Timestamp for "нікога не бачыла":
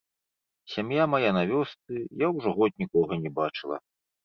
2.87-3.77